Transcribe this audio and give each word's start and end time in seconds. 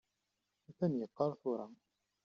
Atan 0.69 0.93
yeqqaṛ 0.99 1.31
tura. 1.41 1.67